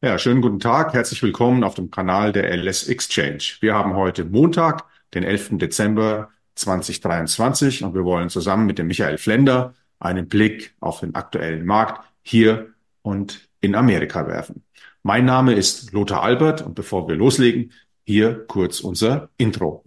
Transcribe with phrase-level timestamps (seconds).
[0.00, 0.94] Ja, schönen guten Tag.
[0.94, 3.42] Herzlich willkommen auf dem Kanal der LS Exchange.
[3.58, 5.58] Wir haben heute Montag, den 11.
[5.58, 11.66] Dezember 2023 und wir wollen zusammen mit dem Michael Flender einen Blick auf den aktuellen
[11.66, 12.68] Markt hier
[13.02, 14.62] und in Amerika werfen.
[15.02, 17.72] Mein Name ist Lothar Albert und bevor wir loslegen,
[18.04, 19.82] hier kurz unser Intro.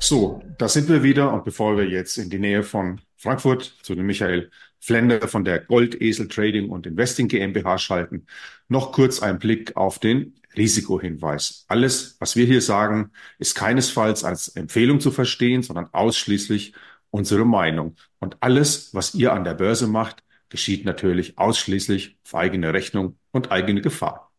[0.00, 3.94] So, da sind wir wieder und bevor wir jetzt in die Nähe von Frankfurt zu
[3.94, 8.26] dem Michael Flender von der Goldesel Trading und Investing GmbH schalten,
[8.68, 11.64] noch kurz ein Blick auf den Risikohinweis.
[11.68, 16.74] Alles, was wir hier sagen, ist keinesfalls als Empfehlung zu verstehen, sondern ausschließlich
[17.08, 17.96] unsere Meinung.
[18.18, 23.50] Und alles, was ihr an der Börse macht, geschieht natürlich ausschließlich auf eigene Rechnung und
[23.50, 24.30] eigene Gefahr.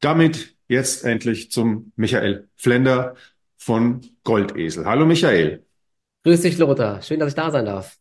[0.00, 3.14] Damit jetzt endlich zum Michael Flender
[3.58, 4.86] von Goldesel.
[4.86, 5.66] Hallo Michael.
[6.24, 7.02] Grüß dich, Lothar.
[7.02, 7.98] Schön, dass ich da sein darf.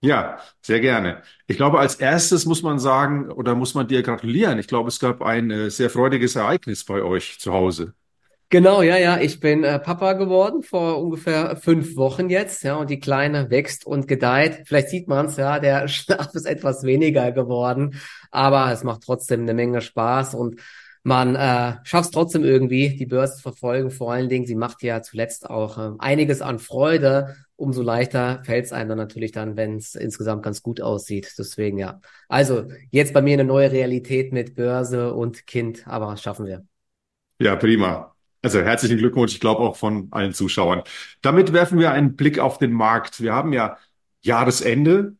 [0.00, 1.22] Ja, sehr gerne.
[1.46, 4.58] Ich glaube, als erstes muss man sagen oder muss man dir gratulieren.
[4.58, 7.94] Ich glaube, es gab ein äh, sehr freudiges Ereignis bei euch zu Hause.
[8.48, 9.18] Genau, ja, ja.
[9.18, 13.84] Ich bin äh, Papa geworden vor ungefähr fünf Wochen jetzt, ja, und die Kleine wächst
[13.84, 14.62] und gedeiht.
[14.66, 19.40] Vielleicht sieht man es, ja, der Schlaf ist etwas weniger geworden, aber es macht trotzdem
[19.42, 20.60] eine Menge Spaß und
[21.06, 23.92] man äh, schafft es trotzdem irgendwie, die Börse zu verfolgen.
[23.92, 27.36] Vor allen Dingen, sie macht ja zuletzt auch äh, einiges an Freude.
[27.54, 31.32] Umso leichter fällt es einem dann natürlich dann, wenn es insgesamt ganz gut aussieht.
[31.38, 32.00] Deswegen ja.
[32.28, 36.66] Also jetzt bei mir eine neue Realität mit Börse und Kind, aber schaffen wir.
[37.38, 38.16] Ja, prima.
[38.42, 40.82] Also herzlichen Glückwunsch, ich glaube auch von allen Zuschauern.
[41.22, 43.20] Damit werfen wir einen Blick auf den Markt.
[43.20, 43.78] Wir haben ja
[44.22, 45.14] Jahresende,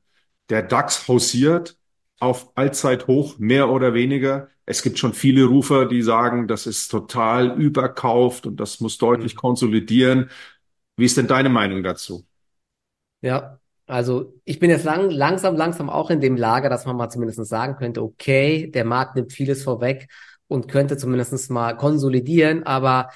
[0.50, 1.78] der DAX hausiert
[2.18, 4.48] auf Allzeithoch, mehr oder weniger.
[4.66, 9.34] Es gibt schon viele Rufer, die sagen, das ist total überkauft und das muss deutlich
[9.34, 9.38] mhm.
[9.38, 10.30] konsolidieren.
[10.96, 12.26] Wie ist denn deine Meinung dazu?
[13.22, 17.08] Ja, also ich bin jetzt lang, langsam, langsam auch in dem Lager, dass man mal
[17.08, 20.08] zumindest sagen könnte, okay, der Markt nimmt vieles vorweg
[20.48, 23.10] und könnte zumindest mal konsolidieren, aber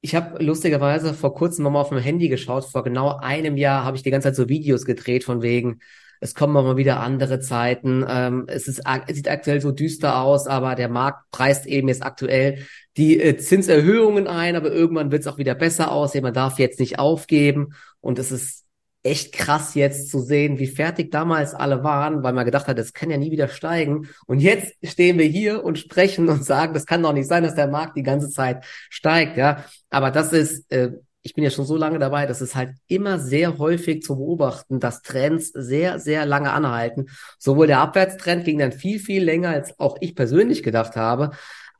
[0.00, 2.64] ich habe lustigerweise vor kurzem nochmal auf dem Handy geschaut.
[2.64, 5.80] Vor genau einem Jahr habe ich die ganze Zeit so Videos gedreht von wegen,
[6.20, 8.04] es kommen mal wieder andere Zeiten.
[8.08, 12.02] Ähm, es, ist, es sieht aktuell so düster aus, aber der Markt preist eben jetzt
[12.02, 16.24] aktuell die äh, Zinserhöhungen ein, aber irgendwann wird es auch wieder besser aussehen.
[16.24, 17.74] Man darf jetzt nicht aufgeben.
[18.00, 18.64] Und es ist
[19.02, 22.92] echt krass jetzt zu sehen, wie fertig damals alle waren, weil man gedacht hat, das
[22.92, 24.08] kann ja nie wieder steigen.
[24.26, 27.54] Und jetzt stehen wir hier und sprechen und sagen, das kann doch nicht sein, dass
[27.54, 29.64] der Markt die ganze Zeit steigt, ja.
[29.90, 30.92] Aber das ist äh,
[31.22, 34.80] ich bin ja schon so lange dabei, dass es halt immer sehr häufig zu beobachten,
[34.80, 37.06] dass Trends sehr, sehr lange anhalten.
[37.38, 41.30] Sowohl der Abwärtstrend ging dann viel, viel länger, als auch ich persönlich gedacht habe.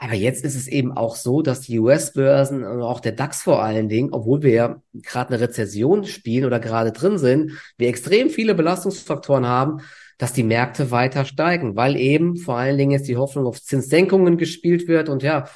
[0.01, 3.63] Aber jetzt ist es eben auch so, dass die US-Börsen und auch der DAX vor
[3.63, 8.31] allen Dingen, obwohl wir ja gerade eine Rezession spielen oder gerade drin sind, wir extrem
[8.31, 9.81] viele Belastungsfaktoren haben,
[10.17, 14.37] dass die Märkte weiter steigen, weil eben vor allen Dingen jetzt die Hoffnung auf Zinssenkungen
[14.37, 15.49] gespielt wird und ja,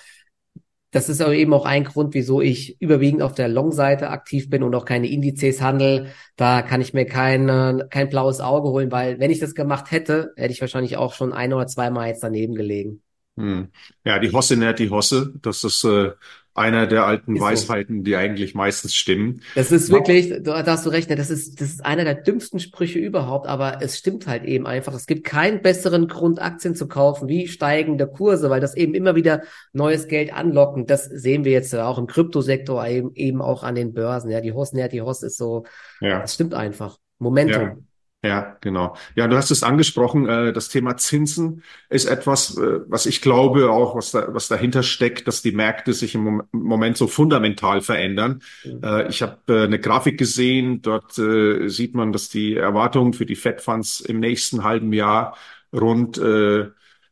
[0.92, 4.62] das ist aber eben auch ein Grund, wieso ich überwiegend auf der Long-Seite aktiv bin
[4.62, 6.08] und auch keine Indizes handel.
[6.36, 10.34] Da kann ich mir kein, kein blaues Auge holen, weil wenn ich das gemacht hätte,
[10.36, 13.02] hätte ich wahrscheinlich auch schon ein oder zweimal jetzt daneben gelegen.
[13.38, 13.68] Hm.
[14.04, 15.32] Ja, die Hosse nährt die Hosse.
[15.40, 16.10] Das ist äh,
[16.54, 18.02] einer der alten ist Weisheiten, so.
[18.02, 19.42] die eigentlich meistens stimmen.
[19.54, 22.60] Das ist wirklich, da hast du recht, ne, das ist, das ist einer der dümmsten
[22.60, 24.92] Sprüche überhaupt, aber es stimmt halt eben einfach.
[24.94, 29.14] Es gibt keinen besseren Grund, Aktien zu kaufen wie steigende Kurse, weil das eben immer
[29.14, 29.42] wieder
[29.72, 30.86] neues Geld anlocken.
[30.86, 34.30] Das sehen wir jetzt auch im Kryptosektor, eben, eben auch an den Börsen.
[34.30, 35.64] Ja, die Hoss nährt die Hoss ist so,
[36.00, 36.20] ja.
[36.20, 36.98] das stimmt einfach.
[37.18, 37.62] Momentum.
[37.62, 37.76] Ja.
[38.24, 38.96] Ja, genau.
[39.16, 43.68] Ja, du hast es angesprochen, äh, das Thema Zinsen ist etwas, äh, was ich glaube
[43.68, 48.40] auch, was, da, was dahinter steckt, dass die Märkte sich im Moment so fundamental verändern.
[48.64, 48.80] Mhm.
[48.84, 53.26] Äh, ich habe äh, eine Grafik gesehen, dort äh, sieht man, dass die Erwartungen für
[53.26, 55.36] die Fed Funds im nächsten halben Jahr
[55.72, 56.66] rund äh,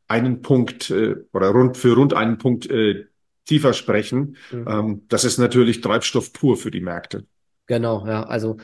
[0.06, 3.06] einen Punkt äh, oder rund für rund einen Punkt äh,
[3.46, 4.36] tiefer sprechen.
[4.52, 4.68] Mhm.
[4.68, 7.26] Ähm, das ist natürlich Treibstoff pur für die Märkte.
[7.66, 8.22] Genau, ja.
[8.22, 8.58] Also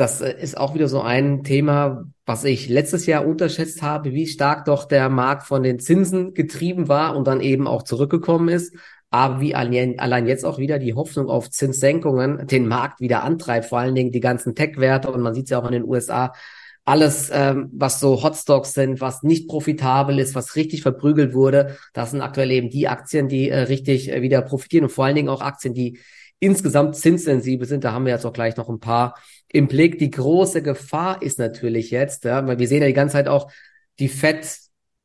[0.00, 4.26] das äh, ist auch wieder so ein Thema, was ich letztes Jahr unterschätzt habe, wie
[4.26, 8.74] stark doch der Markt von den Zinsen getrieben war und dann eben auch zurückgekommen ist.
[9.10, 13.80] Aber wie allein jetzt auch wieder die Hoffnung auf Zinssenkungen den Markt wieder antreibt, vor
[13.80, 16.32] allen Dingen die ganzen Tech-Werte und man sieht es ja auch in den USA,
[16.84, 22.12] alles, ähm, was so Hotstocks sind, was nicht profitabel ist, was richtig verprügelt wurde, das
[22.12, 25.28] sind aktuell eben die Aktien, die äh, richtig äh, wieder profitieren und vor allen Dingen
[25.28, 25.98] auch Aktien, die
[26.38, 27.84] insgesamt zinssensibel sind.
[27.84, 29.14] Da haben wir jetzt auch gleich noch ein paar
[29.52, 29.98] im Blick.
[29.98, 33.50] Die große Gefahr ist natürlich jetzt, ja, weil wir sehen ja die ganze Zeit auch,
[33.98, 34.46] die FED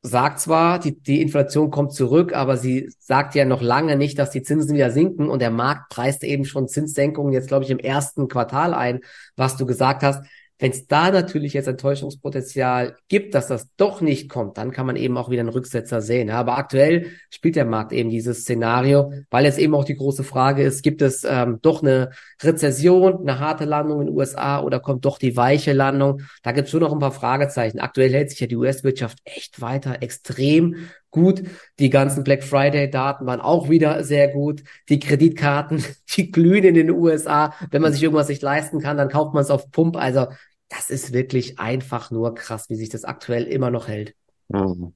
[0.02, 4.30] sagt zwar, die, die Inflation kommt zurück, aber sie sagt ja noch lange nicht, dass
[4.30, 7.78] die Zinsen wieder sinken und der Markt preist eben schon Zinssenkungen jetzt, glaube ich, im
[7.80, 9.00] ersten Quartal ein,
[9.34, 10.24] was du gesagt hast.
[10.58, 14.96] Wenn es da natürlich jetzt Enttäuschungspotenzial gibt, dass das doch nicht kommt, dann kann man
[14.96, 16.30] eben auch wieder einen Rücksetzer sehen.
[16.30, 20.62] Aber aktuell spielt der Markt eben dieses Szenario, weil jetzt eben auch die große Frage
[20.62, 22.10] ist, gibt es ähm, doch eine
[22.42, 26.22] Rezession, eine harte Landung in den USA oder kommt doch die weiche Landung?
[26.42, 27.78] Da gibt es schon noch ein paar Fragezeichen.
[27.78, 31.42] Aktuell hält sich ja die US-Wirtschaft echt weiter extrem gut.
[31.80, 34.62] Die ganzen Black Friday-Daten waren auch wieder sehr gut.
[34.88, 35.82] Die Kreditkarten,
[36.16, 37.54] die glühen in den USA.
[37.70, 39.96] Wenn man sich irgendwas nicht leisten kann, dann kauft man es auf Pump.
[39.96, 40.26] Also
[40.68, 44.14] das ist wirklich einfach nur krass, wie sich das aktuell immer noch hält.
[44.48, 44.92] Mhm.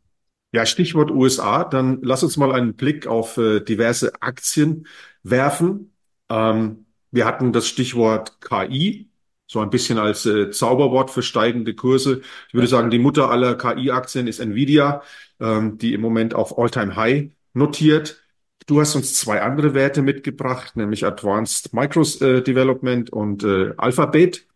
[0.52, 1.64] Ja, Stichwort USA.
[1.64, 4.86] Dann lass uns mal einen Blick auf äh, diverse Aktien
[5.22, 5.92] werfen.
[6.28, 9.09] Ähm, wir hatten das Stichwort KI,
[9.50, 12.20] so ein bisschen als äh, Zauberwort für steigende Kurse.
[12.46, 15.02] Ich würde sagen, die Mutter aller KI-Aktien ist Nvidia
[15.40, 18.22] ähm, die im Moment auf All-Time-High notiert.
[18.66, 24.46] Du hast uns zwei andere Werte mitgebracht, nämlich Advanced Micros äh, Development und äh, Alphabet,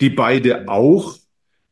[0.00, 1.16] die beide auch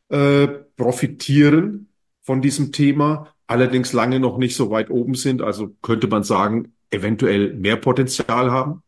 [0.08, 1.88] äh, profitieren
[2.22, 5.42] von diesem Thema, allerdings lange noch nicht so weit oben sind.
[5.42, 8.82] Also könnte man sagen, eventuell mehr Potenzial haben.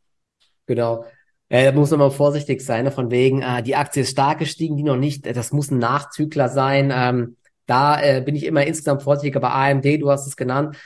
[0.66, 1.04] Genau.
[1.48, 4.76] Ja, da muss man mal vorsichtig sein, von wegen, äh, die Aktie ist stark gestiegen,
[4.76, 6.92] die noch nicht, das muss ein Nachzügler sein.
[6.92, 10.76] Ähm, da äh, bin ich immer insgesamt vorsichtiger bei AMD, du hast es genannt.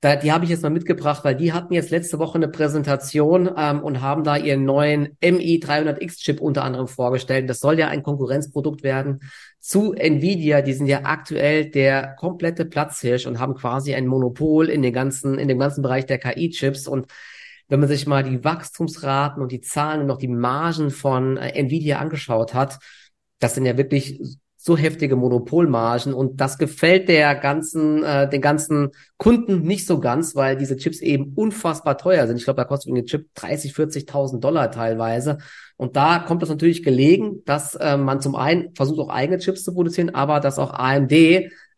[0.00, 3.50] Da, die habe ich jetzt mal mitgebracht, weil die hatten jetzt letzte Woche eine Präsentation
[3.56, 7.50] ähm, und haben da ihren neuen MI300X-Chip unter anderem vorgestellt.
[7.50, 9.20] Das soll ja ein Konkurrenzprodukt werden
[9.58, 10.62] zu Nvidia.
[10.62, 15.36] Die sind ja aktuell der komplette Platzhirsch und haben quasi ein Monopol in den ganzen,
[15.36, 16.86] in dem ganzen Bereich der KI-Chips.
[16.86, 17.08] Und
[17.68, 21.50] wenn man sich mal die Wachstumsraten und die Zahlen und noch die Margen von äh,
[21.50, 22.78] Nvidia angeschaut hat,
[23.38, 24.20] das sind ja wirklich
[24.60, 30.34] so heftige Monopolmargen und das gefällt der ganzen, äh, den ganzen Kunden nicht so ganz,
[30.34, 32.38] weil diese Chips eben unfassbar teuer sind.
[32.38, 35.38] Ich glaube, da kostet ein Chip 30, 40.000 Dollar teilweise.
[35.76, 39.62] Und da kommt es natürlich gelegen, dass äh, man zum einen versucht auch eigene Chips
[39.62, 41.12] zu produzieren, aber dass auch AMD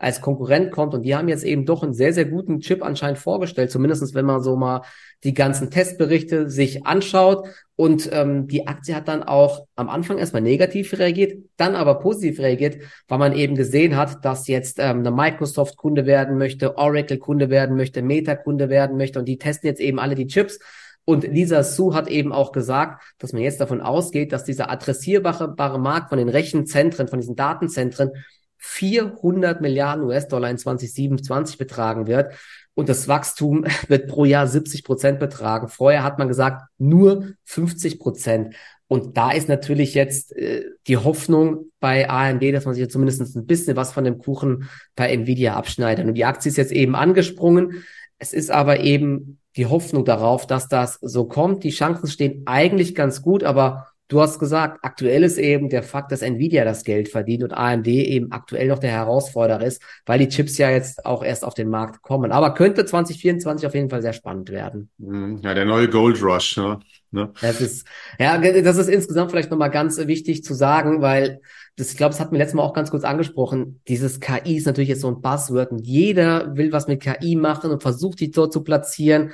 [0.01, 0.95] als Konkurrent kommt.
[0.95, 4.25] Und die haben jetzt eben doch einen sehr, sehr guten Chip anscheinend vorgestellt, zumindestens wenn
[4.25, 4.83] man so mal
[5.23, 7.47] die ganzen Testberichte sich anschaut.
[7.77, 12.41] Und ähm, die Aktie hat dann auch am Anfang erstmal negativ reagiert, dann aber positiv
[12.41, 17.19] reagiert, weil man eben gesehen hat, dass jetzt ähm, eine Microsoft Kunde werden möchte, Oracle
[17.19, 19.19] Kunde werden möchte, Meta Kunde werden möchte.
[19.19, 20.59] Und die testen jetzt eben alle die Chips.
[21.05, 25.79] Und Lisa Su hat eben auch gesagt, dass man jetzt davon ausgeht, dass dieser adressierbare
[25.79, 28.13] Markt von den Rechenzentren, von diesen Datenzentren
[28.61, 32.35] 400 Milliarden US-Dollar in 2027 betragen wird.
[32.75, 35.69] Und das Wachstum wird pro Jahr 70 Prozent betragen.
[35.69, 38.55] Vorher hat man gesagt, nur 50 Prozent.
[38.87, 43.47] Und da ist natürlich jetzt äh, die Hoffnung bei AMD, dass man sich zumindest ein
[43.47, 46.07] bisschen was von dem Kuchen bei Nvidia abschneidet.
[46.07, 47.85] Und die Aktie ist jetzt eben angesprungen.
[48.19, 51.65] Es ist aber eben die Hoffnung darauf, dass das so kommt.
[51.65, 56.11] Die Chancen stehen eigentlich ganz gut, aber Du hast gesagt, aktuell ist eben der Fakt,
[56.11, 60.29] dass Nvidia das Geld verdient und AMD eben aktuell noch der Herausforderer ist, weil die
[60.29, 62.33] Chips ja jetzt auch erst auf den Markt kommen.
[62.33, 64.91] Aber könnte 2024 auf jeden Fall sehr spannend werden.
[64.99, 65.39] Mhm.
[65.45, 66.57] Ja, der neue Gold Rush.
[66.57, 66.81] Ne?
[67.13, 67.33] ne?
[67.41, 67.87] Das ist,
[68.19, 71.41] ja, das ist insgesamt vielleicht nochmal ganz wichtig zu sagen, weil
[71.77, 73.81] das, ich glaube, das hat mir letztes Mal auch ganz kurz angesprochen.
[73.87, 77.71] Dieses KI ist natürlich jetzt so ein Buzzword und jeder will was mit KI machen
[77.71, 79.31] und versucht, die dort zu platzieren.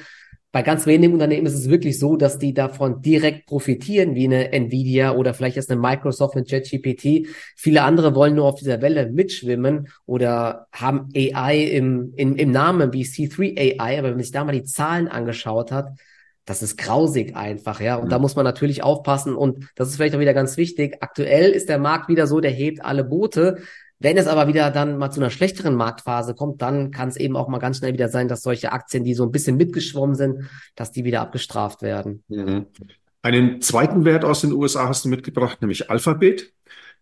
[0.56, 4.54] Bei ganz wenigen Unternehmen ist es wirklich so, dass die davon direkt profitieren, wie eine
[4.54, 7.26] Nvidia oder vielleicht erst eine Microsoft mit JetGPT.
[7.54, 12.94] Viele andere wollen nur auf dieser Welle mitschwimmen oder haben AI im, im, im Namen
[12.94, 13.98] wie C3 AI.
[13.98, 15.90] Aber wenn man sich da mal die Zahlen angeschaut hat,
[16.46, 17.96] das ist grausig einfach, ja.
[17.96, 18.10] Und mhm.
[18.10, 19.34] da muss man natürlich aufpassen.
[19.34, 20.96] Und das ist vielleicht auch wieder ganz wichtig.
[21.02, 23.58] Aktuell ist der Markt wieder so, der hebt alle Boote.
[23.98, 27.36] Wenn es aber wieder dann mal zu einer schlechteren Marktphase kommt, dann kann es eben
[27.36, 30.50] auch mal ganz schnell wieder sein, dass solche Aktien, die so ein bisschen mitgeschwommen sind,
[30.74, 32.22] dass die wieder abgestraft werden.
[32.28, 32.66] Mhm.
[33.22, 36.52] Einen zweiten Wert aus den USA hast du mitgebracht, nämlich Alphabet.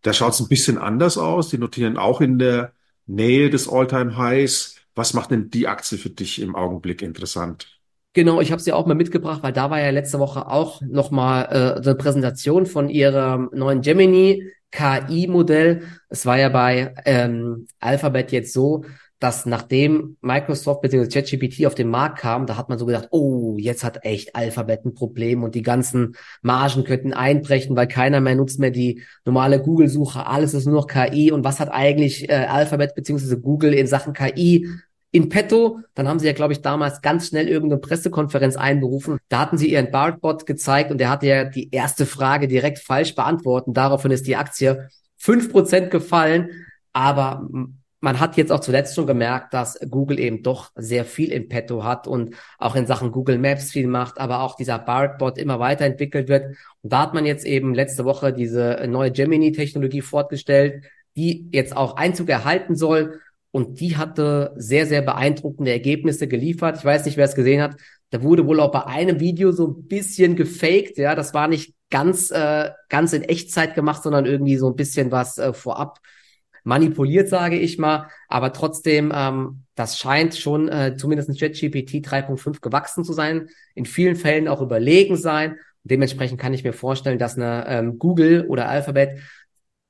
[0.03, 1.49] Da schaut es ein bisschen anders aus.
[1.49, 2.73] Die notieren auch in der
[3.07, 4.77] Nähe des All-Time-Highs.
[4.95, 7.81] Was macht denn die Aktie für dich im Augenblick interessant?
[8.13, 11.49] Genau, ich habe sie auch mal mitgebracht, weil da war ja letzte Woche auch nochmal
[11.51, 14.45] äh, eine Präsentation von ihrem neuen Gemini
[14.75, 15.83] KI-Modell.
[16.09, 18.85] Es war ja bei ähm, Alphabet jetzt so,
[19.21, 21.09] dass nachdem Microsoft bzw.
[21.09, 24.85] ChatGPT auf den Markt kam, da hat man so gedacht, oh, jetzt hat echt Alphabet
[24.85, 29.63] ein Problem und die ganzen Margen könnten einbrechen, weil keiner mehr nutzt mehr die normale
[29.63, 33.37] Google-Suche, alles ist nur noch KI und was hat eigentlich äh, Alphabet bzw.
[33.37, 34.69] Google in Sachen KI
[35.15, 35.79] in petto.
[35.95, 39.19] Dann haben sie ja, glaube ich, damals ganz schnell irgendeine Pressekonferenz einberufen.
[39.29, 43.15] Da hatten sie ihren Bartbot gezeigt und der hatte ja die erste Frage direkt falsch
[43.15, 43.77] beantwortet.
[43.77, 46.51] Daraufhin ist die Aktie fünf Prozent gefallen.
[46.93, 47.49] Aber
[48.01, 51.85] man hat jetzt auch zuletzt schon gemerkt, dass Google eben doch sehr viel im Petto
[51.85, 56.29] hat und auch in Sachen Google Maps viel macht, aber auch dieser BART-Bot immer weiterentwickelt
[56.29, 56.57] wird.
[56.83, 60.85] Und da hat man jetzt eben letzte Woche diese neue Gemini-Technologie fortgestellt,
[61.17, 63.21] die jetzt auch Einzug erhalten soll.
[63.55, 66.79] Und die hatte sehr, sehr beeindruckende Ergebnisse geliefert.
[66.79, 67.77] Ich weiß nicht, wer es gesehen hat.
[68.11, 70.99] Da wurde wohl auch bei einem Video so ein bisschen gefaked.
[70.99, 75.13] Ja, das war nicht ganz, äh, ganz in Echtzeit gemacht, sondern irgendwie so ein bisschen
[75.13, 76.01] was äh, vorab
[76.65, 78.09] manipuliert, sage ich mal.
[78.27, 83.47] Aber trotzdem, ähm, das scheint schon äh, zumindest ChatGPT 3.5 gewachsen zu sein,
[83.77, 85.59] in vielen Fällen auch überlegen sein.
[85.85, 89.21] Dementsprechend kann ich mir vorstellen, dass eine ähm, Google oder Alphabet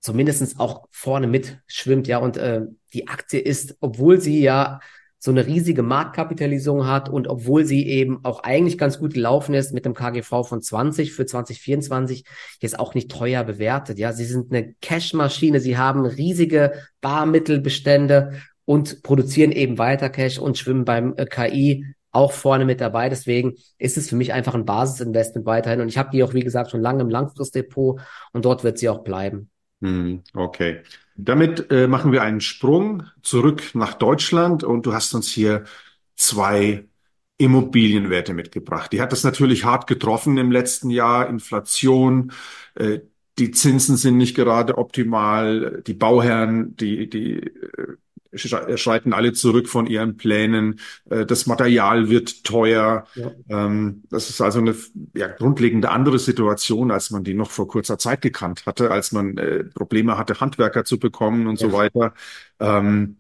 [0.04, 2.18] zumindestens auch vorne mitschwimmt, ja.
[2.18, 2.61] Und äh,
[2.92, 4.80] die Aktie ist, obwohl sie ja
[5.18, 9.73] so eine riesige Marktkapitalisierung hat und obwohl sie eben auch eigentlich ganz gut gelaufen ist
[9.73, 12.26] mit dem KGV von 20 für 2024,
[12.61, 13.99] jetzt auch nicht teuer bewertet.
[13.99, 18.32] Ja, sie sind eine Cash-Maschine, sie haben riesige Barmittelbestände
[18.66, 23.08] und produzieren eben weiter Cash und schwimmen beim äh, KI auch vorne mit dabei.
[23.08, 25.80] Deswegen ist es für mich einfach ein Basisinvestment weiterhin.
[25.80, 28.02] Und ich habe die auch, wie gesagt, schon lange im Langfristdepot
[28.34, 29.49] und dort wird sie auch bleiben.
[29.81, 30.83] Hm, okay.
[31.16, 35.64] Damit äh, machen wir einen Sprung zurück nach Deutschland und du hast uns hier
[36.16, 36.87] zwei
[37.37, 38.93] Immobilienwerte mitgebracht.
[38.93, 41.28] Die hat das natürlich hart getroffen im letzten Jahr.
[41.28, 42.33] Inflation,
[42.76, 43.00] äh,
[43.38, 47.97] die Zinsen sind nicht gerade optimal, die Bauherren, die, die äh,
[48.37, 50.81] schreiten alle zurück von ihren Plänen.
[51.11, 53.07] Äh, das Material wird teuer.
[53.14, 53.31] Ja.
[53.49, 54.75] Ähm, das ist also eine
[55.14, 59.37] ja, grundlegende andere Situation, als man die noch vor kurzer Zeit gekannt hatte, als man
[59.38, 61.69] äh, Probleme hatte, Handwerker zu bekommen und ja.
[61.69, 62.14] so weiter.
[62.61, 63.17] Ähm,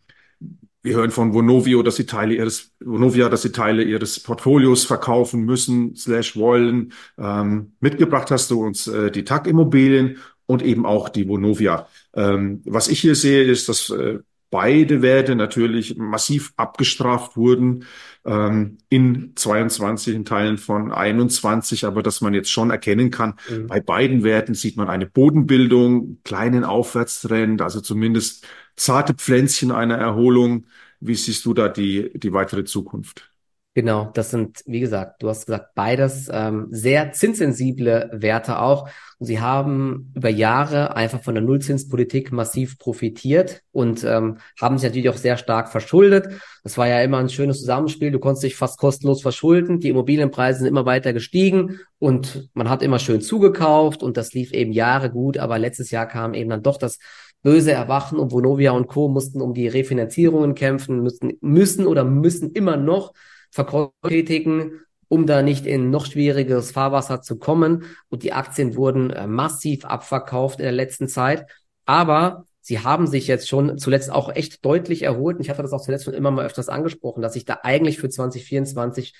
[0.84, 5.44] wir hören von Vonovio, dass sie Teile ihres Vonovia, dass sie Teile ihres Portfolios verkaufen
[5.44, 6.92] müssen, slash wollen.
[7.16, 11.88] Ähm, mitgebracht hast du uns äh, die TAG Immobilien und eben auch die Vonovia.
[12.12, 14.18] Ähm, was ich hier sehe, ist, dass äh,
[14.54, 17.86] beide Werte natürlich massiv abgestraft wurden
[18.24, 23.66] ähm, in 22 in Teilen von 21, aber dass man jetzt schon erkennen kann, mhm.
[23.66, 28.46] bei beiden Werten sieht man eine Bodenbildung, kleinen Aufwärtstrend, also zumindest
[28.76, 30.66] zarte Pflänzchen einer Erholung.
[31.00, 33.33] Wie siehst du da die, die weitere Zukunft?
[33.76, 38.88] Genau, das sind, wie gesagt, du hast gesagt, beides ähm, sehr zinssensible Werte auch.
[39.18, 44.88] Und sie haben über Jahre einfach von der Nullzinspolitik massiv profitiert und ähm, haben sich
[44.88, 46.28] natürlich auch sehr stark verschuldet.
[46.62, 48.12] Das war ja immer ein schönes Zusammenspiel.
[48.12, 49.80] Du konntest dich fast kostenlos verschulden.
[49.80, 54.52] Die Immobilienpreise sind immer weiter gestiegen und man hat immer schön zugekauft und das lief
[54.52, 55.36] eben Jahre gut.
[55.36, 57.00] Aber letztes Jahr kam eben dann doch das
[57.42, 59.08] böse Erwachen und Vonovia und Co.
[59.08, 63.12] mussten um die Refinanzierungen kämpfen, müssen, müssen oder müssen immer noch
[64.06, 67.84] tätigen, um da nicht in noch schwierigeres Fahrwasser zu kommen.
[68.08, 71.46] Und die Aktien wurden äh, massiv abverkauft in der letzten Zeit.
[71.84, 75.36] Aber sie haben sich jetzt schon zuletzt auch echt deutlich erholt.
[75.36, 77.98] Und ich hatte das auch zuletzt schon immer mal öfters angesprochen, dass ich da eigentlich
[77.98, 79.14] für 2024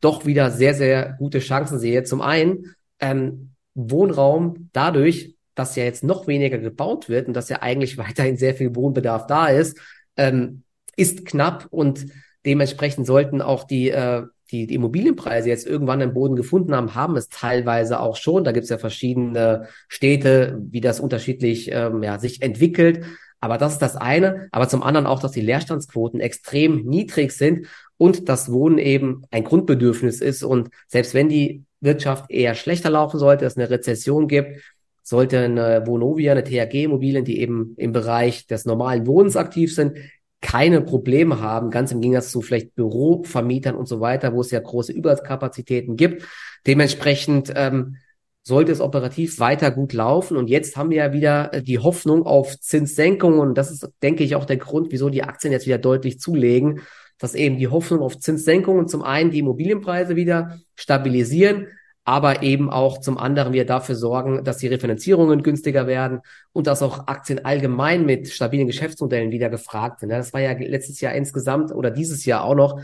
[0.00, 2.04] doch wieder sehr, sehr gute Chancen sehe.
[2.04, 7.62] Zum einen ähm, Wohnraum dadurch, dass ja jetzt noch weniger gebaut wird und dass ja
[7.62, 9.78] eigentlich weiterhin sehr viel Wohnbedarf da ist,
[10.16, 10.62] ähm,
[10.96, 12.06] ist knapp und
[12.44, 17.16] Dementsprechend sollten auch die, äh, die, die Immobilienpreise jetzt irgendwann den Boden gefunden haben, haben
[17.16, 18.44] es teilweise auch schon.
[18.44, 23.04] Da gibt es ja verschiedene Städte, wie das unterschiedlich ähm, ja, sich entwickelt.
[23.40, 24.48] Aber das ist das eine.
[24.52, 29.44] Aber zum anderen auch, dass die Leerstandsquoten extrem niedrig sind und das Wohnen eben ein
[29.44, 30.42] Grundbedürfnis ist.
[30.42, 34.60] Und selbst wenn die Wirtschaft eher schlechter laufen sollte, es eine Rezession gibt,
[35.02, 39.98] sollte eine Vonovia, eine THG-Immobilien, die eben im Bereich des normalen Wohnens aktiv sind,
[40.44, 44.60] keine Probleme haben, ganz im Gegensatz zu vielleicht Bürovermietern und so weiter, wo es ja
[44.60, 46.22] große Überkapazitäten gibt.
[46.66, 47.96] Dementsprechend ähm,
[48.42, 50.36] sollte es operativ weiter gut laufen.
[50.36, 53.40] Und jetzt haben wir ja wieder äh, die Hoffnung auf Zinssenkungen.
[53.40, 56.82] Und das ist, denke ich, auch der Grund, wieso die Aktien jetzt wieder deutlich zulegen,
[57.18, 61.68] dass eben die Hoffnung auf Zinssenkungen zum einen die Immobilienpreise wieder stabilisieren,
[62.04, 66.20] aber eben auch zum anderen wir dafür sorgen, dass die Refinanzierungen günstiger werden
[66.52, 70.10] und dass auch Aktien allgemein mit stabilen Geschäftsmodellen wieder gefragt sind.
[70.10, 72.80] Das war ja letztes Jahr insgesamt oder dieses Jahr auch noch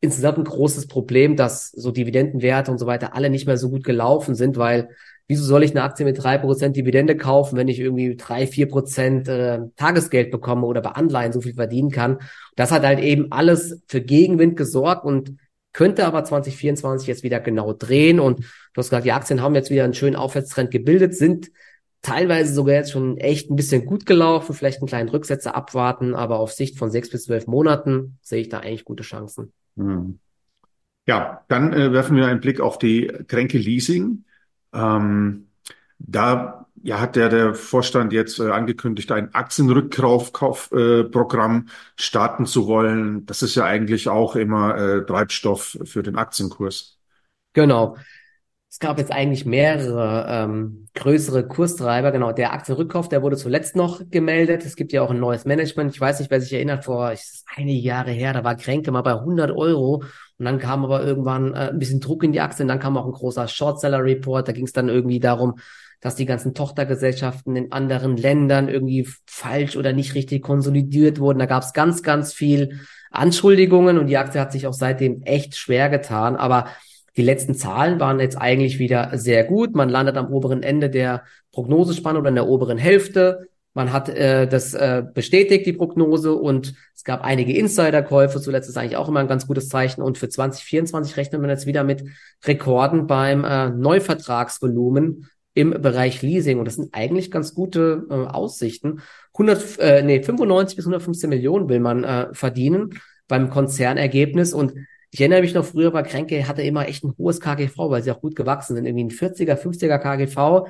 [0.00, 3.84] insgesamt ein großes Problem, dass so Dividendenwerte und so weiter alle nicht mehr so gut
[3.84, 4.88] gelaufen sind, weil
[5.28, 8.68] wieso soll ich eine Aktie mit drei Prozent Dividende kaufen, wenn ich irgendwie drei, vier
[8.68, 12.18] Prozent äh, Tagesgeld bekomme oder bei Anleihen so viel verdienen kann?
[12.56, 15.36] Das hat halt eben alles für Gegenwind gesorgt und
[15.74, 18.18] könnte aber 2024 jetzt wieder genau drehen.
[18.18, 21.50] Und du hast gesagt, die Aktien haben jetzt wieder einen schönen Aufwärtstrend gebildet, sind
[22.00, 26.38] teilweise sogar jetzt schon echt ein bisschen gut gelaufen, vielleicht einen kleinen Rücksetzer abwarten, aber
[26.38, 29.52] auf Sicht von sechs bis zwölf Monaten sehe ich da eigentlich gute Chancen.
[29.76, 30.18] Hm.
[31.06, 34.24] Ja, dann äh, werfen wir einen Blick auf die Kränke Leasing.
[34.72, 35.48] Ähm,
[35.98, 43.26] da ja, hat der, der Vorstand jetzt äh, angekündigt, ein Aktienrückkaufprogramm äh, starten zu wollen.
[43.26, 46.98] Das ist ja eigentlich auch immer äh, Treibstoff für den Aktienkurs.
[47.52, 47.96] Genau.
[48.68, 52.10] Es gab jetzt eigentlich mehrere ähm, größere Kurstreiber.
[52.10, 54.64] Genau, der Aktienrückkauf, der wurde zuletzt noch gemeldet.
[54.64, 55.94] Es gibt ja auch ein neues Management.
[55.94, 57.22] Ich weiß nicht, wer sich erinnert, vor ich,
[57.54, 60.02] einige Jahre her, da war Kränke mal bei 100 Euro.
[60.38, 62.66] Und dann kam aber irgendwann äh, ein bisschen Druck in die Aktien.
[62.66, 64.48] Dann kam auch ein großer Shortseller-Report.
[64.48, 65.54] Da ging es dann irgendwie darum,
[66.04, 71.38] dass die ganzen Tochtergesellschaften in anderen Ländern irgendwie falsch oder nicht richtig konsolidiert wurden.
[71.38, 72.80] Da gab es ganz, ganz viel
[73.10, 76.36] Anschuldigungen und die Aktie hat sich auch seitdem echt schwer getan.
[76.36, 76.66] Aber
[77.16, 79.74] die letzten Zahlen waren jetzt eigentlich wieder sehr gut.
[79.74, 83.48] Man landet am oberen Ende der Prognosespanne oder in der oberen Hälfte.
[83.72, 88.42] Man hat äh, das äh, bestätigt, die Prognose, und es gab einige Insiderkäufe.
[88.42, 90.02] Zuletzt ist eigentlich auch immer ein ganz gutes Zeichen.
[90.02, 92.04] Und für 2024 rechnet man jetzt wieder mit
[92.44, 96.58] Rekorden beim äh, Neuvertragsvolumen im Bereich Leasing.
[96.58, 99.00] Und das sind eigentlich ganz gute äh, Aussichten.
[99.34, 104.52] 100, äh, nee, 95 bis 115 Millionen will man äh, verdienen beim Konzernergebnis.
[104.52, 104.74] Und
[105.10, 108.10] ich erinnere mich noch früher bei Kränke, hatte immer echt ein hohes KGV, weil sie
[108.10, 108.84] auch gut gewachsen sind.
[108.84, 110.68] Irgendwie ein 40er, 50er KGV.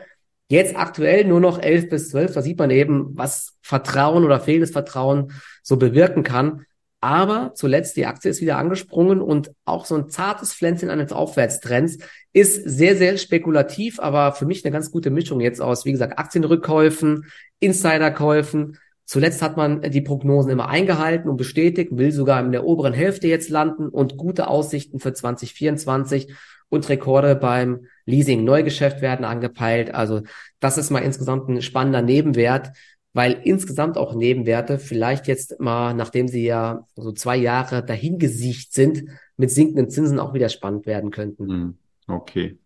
[0.51, 2.35] Jetzt aktuell nur noch 11 bis 12.
[2.35, 6.67] Da sieht man eben, was Vertrauen oder fehlendes Vertrauen so bewirken kann.
[7.05, 11.99] Aber zuletzt, die Aktie ist wieder angesprungen und auch so ein zartes Pflänzchen eines Aufwärtstrends
[12.33, 16.19] ist sehr, sehr spekulativ, aber für mich eine ganz gute Mischung jetzt aus, wie gesagt,
[16.19, 17.27] Aktienrückkäufen,
[17.61, 22.95] Insiderkäufen, Zuletzt hat man die Prognosen immer eingehalten und bestätigt, will sogar in der oberen
[22.95, 26.33] Hälfte jetzt landen und gute Aussichten für 2024
[26.71, 29.95] und Rekorde beim Leasing-Neugeschäft werden angepeilt.
[29.95, 30.23] Also
[30.59, 32.71] das ist mal insgesamt ein spannender Nebenwert,
[33.15, 39.05] weil insgesamt auch Nebenwerte vielleicht jetzt mal, nachdem sie ja so zwei Jahre dahingesiegt sind,
[39.37, 41.49] mit sinkenden Zinsen auch wieder spannend werden könnten.
[41.49, 41.79] Hm,
[42.09, 42.59] okay.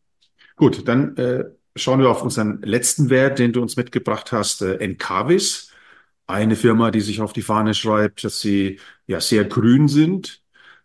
[0.57, 1.45] Gut, dann äh,
[1.77, 5.71] schauen wir auf unseren letzten Wert, den du uns mitgebracht hast, äh, Encavis
[6.27, 10.43] eine Firma, die sich auf die Fahne schreibt, dass sie ja sehr grün sind,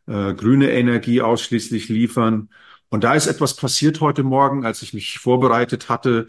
[0.08, 2.50] äh, grüne Energie ausschließlich liefern.
[2.90, 6.28] Und da ist etwas passiert heute Morgen, als ich mich vorbereitet hatte.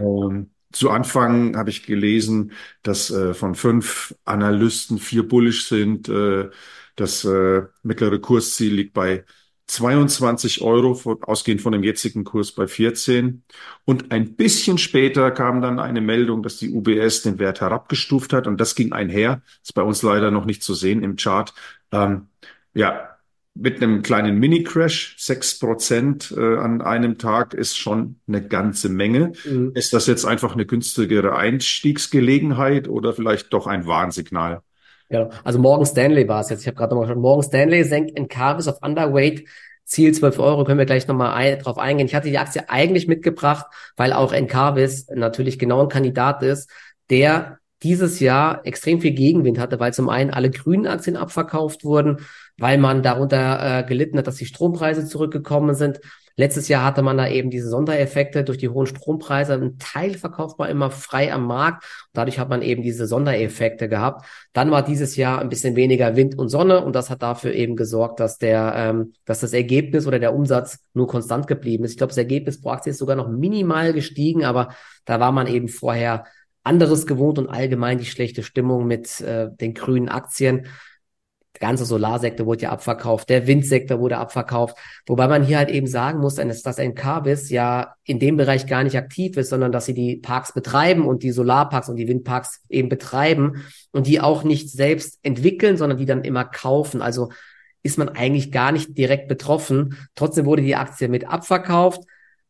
[0.00, 2.52] Ähm, zu Anfang habe ich gelesen,
[2.82, 6.08] dass äh, von fünf Analysten vier bullish sind.
[6.08, 6.50] Äh,
[6.96, 9.24] das äh, mittlere Kursziel liegt bei
[9.68, 13.42] 22 Euro, ausgehend von dem jetzigen Kurs bei 14.
[13.84, 18.46] Und ein bisschen später kam dann eine Meldung, dass die UBS den Wert herabgestuft hat.
[18.46, 19.42] Und das ging einher.
[19.62, 21.54] Ist bei uns leider noch nicht zu sehen im Chart.
[21.90, 22.28] Ähm,
[22.74, 23.15] ja,
[23.58, 29.32] mit einem kleinen Mini-Crash, sechs Prozent äh, an einem Tag ist schon eine ganze Menge.
[29.44, 29.72] Mhm.
[29.74, 34.60] Ist das jetzt einfach eine günstigere Einstiegsgelegenheit oder vielleicht doch ein Warnsignal?
[35.08, 36.62] Ja, also Morgan Stanley war es jetzt.
[36.62, 37.22] Ich habe gerade nochmal geschaut.
[37.22, 39.44] Morgan Stanley senkt in Carvis auf Underweight.
[39.84, 42.08] Ziel 12 Euro, können wir gleich nochmal ein, drauf eingehen.
[42.08, 43.66] Ich hatte die Aktie eigentlich mitgebracht,
[43.96, 46.68] weil auch Encarvis natürlich genau ein Kandidat ist,
[47.08, 52.18] der dieses Jahr extrem viel Gegenwind hatte, weil zum einen alle grünen Aktien abverkauft wurden,
[52.58, 56.00] weil man darunter äh, gelitten hat, dass die Strompreise zurückgekommen sind.
[56.38, 59.54] Letztes Jahr hatte man da eben diese Sondereffekte durch die hohen Strompreise.
[59.54, 61.84] Ein Teil verkauft man immer frei am Markt.
[62.12, 64.26] Dadurch hat man eben diese Sondereffekte gehabt.
[64.52, 67.76] Dann war dieses Jahr ein bisschen weniger Wind und Sonne und das hat dafür eben
[67.76, 71.92] gesorgt, dass der, ähm, dass das Ergebnis oder der Umsatz nur konstant geblieben ist.
[71.92, 75.46] Ich glaube, das Ergebnis pro Aktie ist sogar noch minimal gestiegen, aber da war man
[75.46, 76.24] eben vorher
[76.66, 80.66] anderes gewohnt und allgemein die schlechte Stimmung mit äh, den grünen Aktien.
[81.54, 84.76] Der ganze Solarsektor wurde ja abverkauft, der Windsektor wurde abverkauft.
[85.06, 88.98] Wobei man hier halt eben sagen muss, dass Encarvis ja in dem Bereich gar nicht
[88.98, 92.90] aktiv ist, sondern dass sie die Parks betreiben und die Solarparks und die Windparks eben
[92.90, 97.00] betreiben und die auch nicht selbst entwickeln, sondern die dann immer kaufen.
[97.00, 97.30] Also
[97.82, 99.96] ist man eigentlich gar nicht direkt betroffen.
[100.14, 102.02] Trotzdem wurde die Aktie mit abverkauft.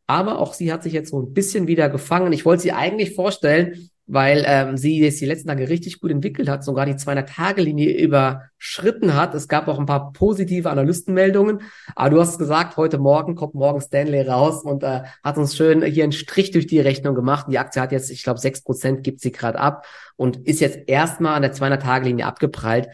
[0.09, 2.33] Aber auch sie hat sich jetzt so ein bisschen wieder gefangen.
[2.33, 6.49] Ich wollte sie eigentlich vorstellen, weil ähm, sie jetzt die letzten Tage richtig gut entwickelt
[6.49, 9.35] hat, sogar die 200-Tage-Linie überschritten hat.
[9.35, 11.63] Es gab auch ein paar positive Analystenmeldungen,
[11.97, 15.83] aber du hast gesagt, heute Morgen kommt morgen Stanley raus und äh, hat uns schön
[15.83, 17.47] hier einen Strich durch die Rechnung gemacht.
[17.51, 21.35] Die Aktie hat jetzt, ich glaube, 6% gibt sie gerade ab und ist jetzt erstmal
[21.35, 22.89] an der 200-Tage-Linie abgeprallt,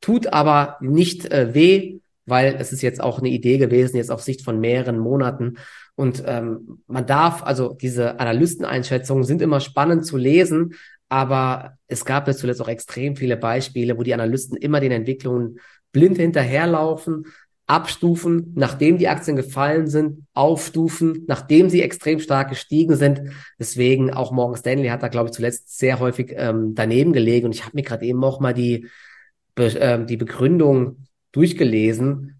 [0.00, 4.22] tut aber nicht äh, weh, weil es ist jetzt auch eine Idee gewesen, jetzt auf
[4.22, 5.56] Sicht von mehreren Monaten.
[5.94, 10.74] Und ähm, man darf, also diese Analysteneinschätzungen sind immer spannend zu lesen,
[11.08, 15.58] aber es gab jetzt zuletzt auch extrem viele Beispiele, wo die Analysten immer den Entwicklungen
[15.92, 17.26] blind hinterherlaufen,
[17.66, 23.22] abstufen, nachdem die Aktien gefallen sind, aufstufen, nachdem sie extrem stark gestiegen sind.
[23.58, 27.46] Deswegen auch Morgan Stanley hat da, glaube ich, zuletzt sehr häufig ähm, daneben gelegen.
[27.46, 28.86] Und ich habe mir gerade eben auch mal die,
[29.54, 32.38] Be äh, die Begründung durchgelesen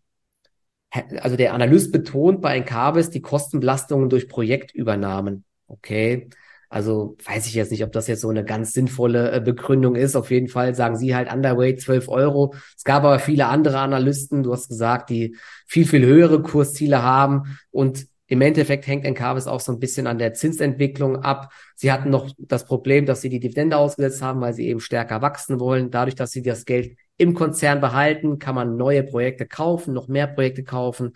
[1.20, 5.44] also der Analyst betont bei Encarvis die Kostenbelastungen durch Projektübernahmen.
[5.66, 6.28] Okay.
[6.70, 10.16] Also weiß ich jetzt nicht, ob das jetzt so eine ganz sinnvolle äh, Begründung ist.
[10.16, 12.54] Auf jeden Fall sagen sie halt Underweight 12 Euro.
[12.76, 17.58] Es gab aber viele andere Analysten, du hast gesagt, die viel, viel höhere Kursziele haben
[17.70, 21.50] und im Endeffekt hängt Encarvis auch so ein bisschen an der Zinsentwicklung ab.
[21.74, 25.22] Sie hatten noch das Problem, dass sie die Dividende ausgesetzt haben, weil sie eben stärker
[25.22, 25.90] wachsen wollen.
[25.90, 30.26] Dadurch, dass sie das Geld im Konzern behalten, kann man neue Projekte kaufen, noch mehr
[30.26, 31.12] Projekte kaufen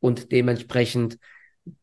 [0.00, 1.18] und dementsprechend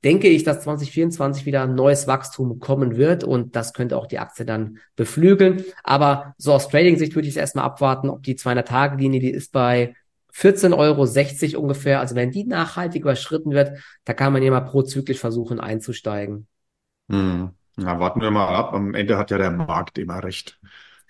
[0.03, 4.19] denke ich, dass 2024 wieder ein neues Wachstum kommen wird und das könnte auch die
[4.19, 5.63] Aktie dann beflügeln.
[5.84, 9.95] Aber so aus Trading-Sicht würde ich erstmal abwarten, ob die 200-Tage-Linie, die ist bei
[10.36, 10.75] 14,60
[11.55, 11.99] Euro ungefähr.
[11.99, 16.47] Also wenn die nachhaltig überschritten wird, da kann man ja mal prozyklisch versuchen einzusteigen.
[17.10, 17.49] Hm.
[17.77, 18.73] Na, warten wir mal ab.
[18.73, 20.60] Am Ende hat ja der Markt immer recht.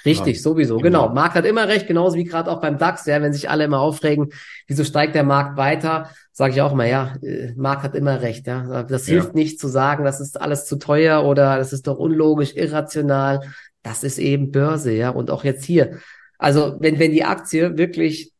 [0.05, 0.77] Richtig, ja, sowieso.
[0.77, 1.03] Genau.
[1.03, 1.13] genau.
[1.13, 3.05] Markt hat immer recht, genauso wie gerade auch beim DAX.
[3.05, 4.29] Ja, wenn sich alle immer aufregen,
[4.67, 8.47] wieso steigt der Markt weiter, sage ich auch immer, ja, äh, Markt hat immer recht.
[8.47, 9.33] Ja, das hilft ja.
[9.35, 13.41] nicht zu sagen, das ist alles zu teuer oder das ist doch unlogisch, irrational.
[13.83, 15.09] Das ist eben Börse, ja.
[15.09, 15.99] Und auch jetzt hier.
[16.37, 18.33] Also wenn wenn die Aktie wirklich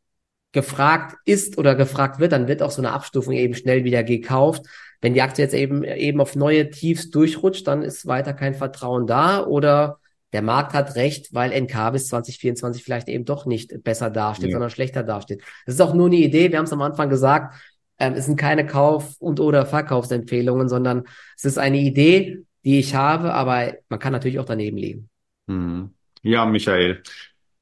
[0.52, 4.66] gefragt ist oder gefragt wird, dann wird auch so eine Abstufung eben schnell wieder gekauft.
[5.00, 9.08] Wenn die Aktie jetzt eben, eben auf neue Tiefs durchrutscht, dann ist weiter kein Vertrauen
[9.08, 10.00] da oder
[10.34, 14.54] der Markt hat recht, weil NK bis 2024 vielleicht eben doch nicht besser dasteht, ja.
[14.54, 15.42] sondern schlechter dasteht.
[15.66, 16.52] Das ist auch nur eine Idee.
[16.52, 17.56] Wir haben es am Anfang gesagt.
[18.00, 21.04] Ähm, es sind keine Kauf- und oder Verkaufsempfehlungen, sondern
[21.38, 25.10] es ist eine Idee, die ich habe, aber man kann natürlich auch daneben liegen.
[25.48, 25.94] Hm.
[26.22, 27.04] Ja, Michael.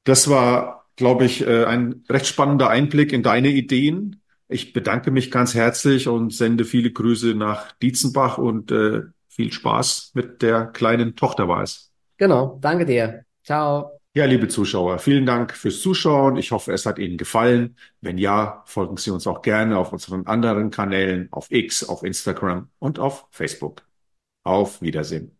[0.03, 4.21] Das war glaube ich, äh, ein recht spannender Einblick in deine Ideen.
[4.49, 10.11] Ich bedanke mich ganz herzlich und sende viele Grüße nach Dietzenbach und äh, viel Spaß
[10.13, 11.88] mit der kleinen Tochter war es.
[12.19, 13.23] Genau, danke dir.
[13.43, 13.91] Ciao.
[14.13, 16.35] Ja, liebe Zuschauer, vielen Dank fürs Zuschauen.
[16.35, 17.77] Ich hoffe, es hat Ihnen gefallen.
[18.01, 22.69] Wenn ja, folgen Sie uns auch gerne auf unseren anderen Kanälen, auf X, auf Instagram
[22.79, 23.87] und auf Facebook.
[24.43, 25.37] Auf Wiedersehen.